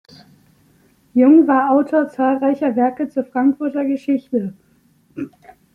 [1.13, 4.55] Jung war Autor zahlreicher Werke zur Frankfurter Geschichte.